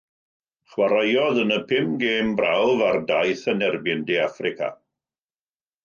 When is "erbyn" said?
3.71-4.03